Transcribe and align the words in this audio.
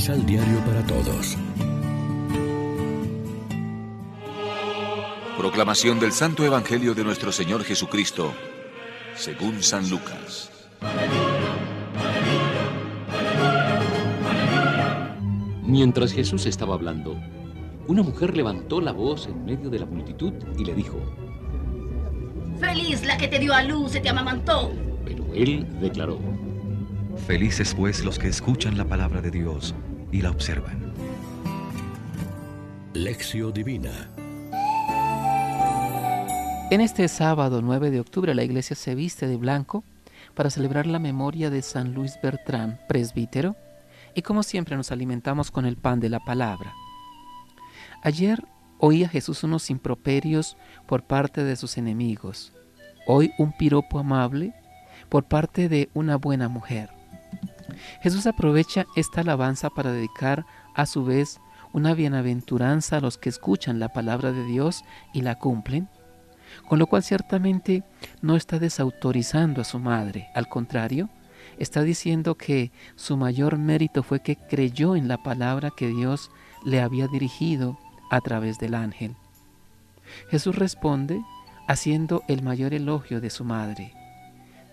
Misal 0.00 0.24
Diario 0.24 0.58
para 0.64 0.82
Todos. 0.86 1.36
Proclamación 5.36 6.00
del 6.00 6.12
Santo 6.12 6.42
Evangelio 6.42 6.94
de 6.94 7.04
nuestro 7.04 7.30
Señor 7.32 7.64
Jesucristo, 7.64 8.32
según 9.14 9.62
San 9.62 9.90
Lucas. 9.90 10.50
Mientras 15.64 16.14
Jesús 16.14 16.46
estaba 16.46 16.72
hablando, 16.76 17.20
una 17.86 18.02
mujer 18.02 18.34
levantó 18.34 18.80
la 18.80 18.92
voz 18.92 19.26
en 19.26 19.44
medio 19.44 19.68
de 19.68 19.80
la 19.80 19.84
multitud 19.84 20.32
y 20.56 20.64
le 20.64 20.74
dijo, 20.74 20.98
Feliz 22.58 23.04
la 23.04 23.18
que 23.18 23.28
te 23.28 23.38
dio 23.38 23.52
a 23.52 23.62
luz 23.64 23.96
y 23.96 24.00
te 24.00 24.08
amamantó. 24.08 24.72
Pero 25.04 25.26
él 25.34 25.66
declaró, 25.78 26.18
Felices 27.26 27.74
pues 27.74 28.02
los 28.02 28.18
que 28.18 28.28
escuchan 28.28 28.78
la 28.78 28.86
palabra 28.86 29.20
de 29.20 29.30
Dios 29.30 29.74
y 30.12 30.22
la 30.22 30.30
observan. 30.30 30.92
Lección 32.94 33.52
Divina 33.52 34.10
En 36.70 36.80
este 36.80 37.06
sábado 37.08 37.62
9 37.62 37.90
de 37.90 38.00
octubre 38.00 38.34
la 38.34 38.42
iglesia 38.42 38.74
se 38.74 38.94
viste 38.94 39.26
de 39.28 39.36
blanco 39.36 39.84
para 40.34 40.50
celebrar 40.50 40.86
la 40.86 40.98
memoria 40.98 41.50
de 41.50 41.62
San 41.62 41.94
Luis 41.94 42.18
Bertrán, 42.22 42.80
presbítero, 42.88 43.56
y 44.14 44.22
como 44.22 44.42
siempre 44.42 44.76
nos 44.76 44.90
alimentamos 44.90 45.50
con 45.50 45.66
el 45.66 45.76
pan 45.76 46.00
de 46.00 46.08
la 46.08 46.20
palabra. 46.20 46.74
Ayer 48.02 48.42
oía 48.78 49.08
Jesús 49.08 49.44
unos 49.44 49.70
improperios 49.70 50.56
por 50.86 51.04
parte 51.04 51.44
de 51.44 51.56
sus 51.56 51.78
enemigos, 51.78 52.52
hoy 53.06 53.32
un 53.38 53.52
piropo 53.52 53.98
amable 53.98 54.54
por 55.08 55.24
parte 55.24 55.68
de 55.68 55.90
una 55.94 56.16
buena 56.16 56.48
mujer. 56.48 56.99
Jesús 58.02 58.26
aprovecha 58.26 58.86
esta 58.96 59.20
alabanza 59.20 59.70
para 59.70 59.92
dedicar 59.92 60.46
a 60.74 60.86
su 60.86 61.04
vez 61.04 61.40
una 61.72 61.94
bienaventuranza 61.94 62.96
a 62.96 63.00
los 63.00 63.18
que 63.18 63.28
escuchan 63.28 63.78
la 63.78 63.90
palabra 63.90 64.32
de 64.32 64.44
Dios 64.44 64.84
y 65.12 65.22
la 65.22 65.36
cumplen, 65.36 65.88
con 66.68 66.78
lo 66.78 66.86
cual 66.86 67.02
ciertamente 67.02 67.84
no 68.22 68.36
está 68.36 68.58
desautorizando 68.58 69.60
a 69.60 69.64
su 69.64 69.78
madre, 69.78 70.28
al 70.34 70.48
contrario, 70.48 71.08
está 71.58 71.82
diciendo 71.82 72.36
que 72.36 72.72
su 72.96 73.16
mayor 73.16 73.58
mérito 73.58 74.02
fue 74.02 74.20
que 74.20 74.36
creyó 74.36 74.96
en 74.96 75.08
la 75.08 75.22
palabra 75.22 75.70
que 75.76 75.88
Dios 75.88 76.30
le 76.64 76.80
había 76.80 77.06
dirigido 77.06 77.78
a 78.10 78.20
través 78.20 78.58
del 78.58 78.74
ángel. 78.74 79.14
Jesús 80.28 80.56
responde 80.56 81.22
haciendo 81.68 82.24
el 82.26 82.42
mayor 82.42 82.74
elogio 82.74 83.20
de 83.20 83.30
su 83.30 83.44
madre. 83.44 83.94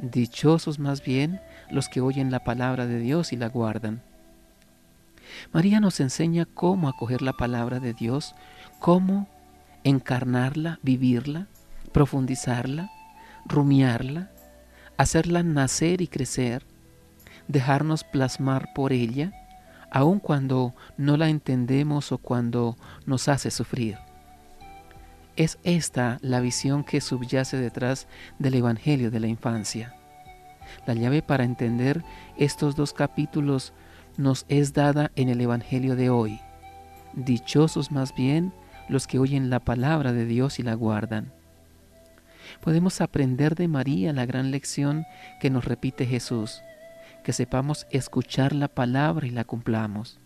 Dichosos 0.00 0.78
más 0.78 1.02
bien 1.02 1.40
los 1.70 1.88
que 1.88 2.00
oyen 2.00 2.30
la 2.30 2.44
palabra 2.44 2.86
de 2.86 2.98
Dios 2.98 3.32
y 3.32 3.36
la 3.36 3.48
guardan. 3.48 4.02
María 5.52 5.80
nos 5.80 6.00
enseña 6.00 6.44
cómo 6.44 6.88
acoger 6.88 7.22
la 7.22 7.32
palabra 7.32 7.80
de 7.80 7.94
Dios, 7.94 8.34
cómo 8.78 9.28
encarnarla, 9.84 10.78
vivirla, 10.82 11.46
profundizarla, 11.92 12.90
rumiarla, 13.46 14.30
hacerla 14.96 15.42
nacer 15.42 16.00
y 16.00 16.08
crecer, 16.08 16.66
dejarnos 17.48 18.04
plasmar 18.04 18.72
por 18.74 18.92
ella, 18.92 19.32
aun 19.90 20.20
cuando 20.20 20.74
no 20.96 21.16
la 21.16 21.28
entendemos 21.28 22.12
o 22.12 22.18
cuando 22.18 22.76
nos 23.06 23.28
hace 23.28 23.50
sufrir. 23.50 23.98
Es 25.36 25.58
esta 25.64 26.18
la 26.22 26.40
visión 26.40 26.82
que 26.82 27.02
subyace 27.02 27.58
detrás 27.58 28.08
del 28.38 28.54
Evangelio 28.54 29.10
de 29.10 29.20
la 29.20 29.26
infancia. 29.26 29.94
La 30.86 30.94
llave 30.94 31.20
para 31.20 31.44
entender 31.44 32.02
estos 32.38 32.74
dos 32.74 32.94
capítulos 32.94 33.74
nos 34.16 34.46
es 34.48 34.72
dada 34.72 35.12
en 35.14 35.28
el 35.28 35.40
Evangelio 35.42 35.94
de 35.94 36.08
hoy. 36.08 36.40
Dichosos 37.12 37.92
más 37.92 38.14
bien 38.14 38.54
los 38.88 39.06
que 39.06 39.18
oyen 39.18 39.50
la 39.50 39.60
palabra 39.60 40.14
de 40.14 40.24
Dios 40.24 40.58
y 40.58 40.62
la 40.62 40.72
guardan. 40.72 41.32
Podemos 42.62 43.02
aprender 43.02 43.56
de 43.56 43.68
María 43.68 44.14
la 44.14 44.24
gran 44.24 44.50
lección 44.50 45.04
que 45.40 45.50
nos 45.50 45.66
repite 45.66 46.06
Jesús, 46.06 46.62
que 47.24 47.34
sepamos 47.34 47.86
escuchar 47.90 48.54
la 48.54 48.68
palabra 48.68 49.26
y 49.26 49.30
la 49.30 49.44
cumplamos. 49.44 50.18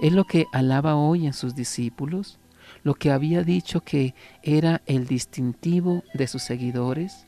Es 0.00 0.12
lo 0.12 0.24
que 0.24 0.46
alaba 0.52 0.94
hoy 0.94 1.26
en 1.26 1.32
sus 1.32 1.56
discípulos, 1.56 2.38
lo 2.84 2.94
que 2.94 3.10
había 3.10 3.42
dicho 3.42 3.80
que 3.80 4.14
era 4.42 4.82
el 4.86 5.08
distintivo 5.08 6.04
de 6.12 6.28
sus 6.28 6.42
seguidores 6.42 7.26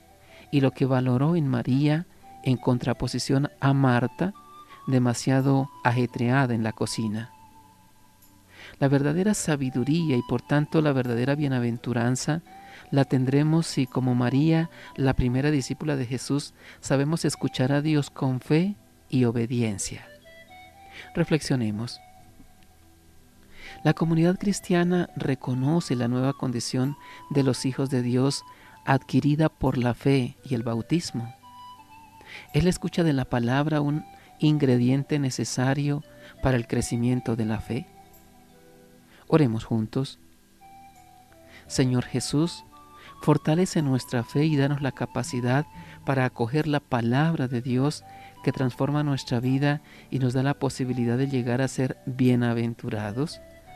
y 0.53 0.61
lo 0.61 0.71
que 0.71 0.87
valoró 0.87 1.35
en 1.35 1.49
María 1.49 2.07
en 2.45 2.59
contraposición 2.59 3.51
a 3.59 3.73
Marta, 3.73 4.33
demasiado 4.87 5.69
ajetreada 5.83 6.55
en 6.55 6.63
la 6.63 6.73
cocina. 6.73 7.33
La 8.79 8.89
verdadera 8.89 9.35
sabiduría 9.35 10.17
y 10.17 10.23
por 10.29 10.43
tanto 10.43 10.81
la 10.83 10.93
verdadera 10.93 11.35
bienaventuranza 11.35 12.43
la 12.91 13.05
tendremos 13.05 13.67
si 13.67 13.87
como 13.87 14.15
María, 14.15 14.71
la 14.95 15.15
primera 15.15 15.51
discípula 15.51 15.97
de 15.97 16.07
Jesús, 16.07 16.55
sabemos 16.81 17.25
escuchar 17.25 17.73
a 17.73 17.83
Dios 17.83 18.11
con 18.11 18.41
fe 18.41 18.77
y 19.09 19.25
obediencia. 19.25 20.07
Reflexionemos. 21.15 22.01
La 23.87 23.95
comunidad 23.95 24.37
cristiana 24.37 25.11
reconoce 25.15 25.95
la 25.95 26.09
nueva 26.09 26.33
condición 26.33 26.97
de 27.31 27.45
los 27.45 27.65
hijos 27.65 27.89
de 27.89 28.03
Dios 28.03 28.43
adquirida 28.85 29.49
por 29.49 29.79
la 29.79 29.95
fe 29.95 30.37
y 30.43 30.57
el 30.57 30.65
bautismo. 30.65 31.33
Es 32.53 32.65
la 32.65 32.71
escucha 32.71 33.05
de 33.05 33.13
la 33.13 33.27
palabra 33.27 33.81
un 33.81 34.05
ingrediente 34.41 35.21
necesario 35.21 36.03
para 36.43 36.57
el 36.57 36.67
crecimiento 36.67 37.37
de 37.37 37.45
la 37.45 37.61
fe. 37.61 37.87
Oremos 39.29 39.65
juntos. 39.65 40.19
Señor 41.69 42.07
Jesús, 42.07 42.65
fortalece 43.23 43.83
nuestra 43.83 44.25
fe 44.25 44.47
y 44.47 44.57
danos 44.57 44.83
la 44.83 44.91
capacidad 44.91 45.65
para 46.05 46.25
acoger 46.25 46.67
la 46.67 46.81
palabra 46.81 47.47
de 47.47 47.63
Dios 47.63 48.03
que 48.43 48.51
transforma 48.51 49.05
nuestra 49.05 49.39
vida 49.39 49.81
y 50.11 50.19
nos 50.19 50.33
da 50.33 50.43
la 50.43 50.55
posibilidad 50.55 51.17
de 51.17 51.29
llegar 51.29 51.63
a 51.63 51.69
ser 51.69 51.99
bienaventurados. 52.05 53.41